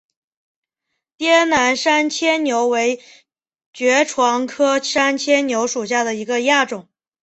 [1.17, 2.99] 滇南山牵牛为
[3.71, 6.89] 爵床科山牵牛属下的一个亚种。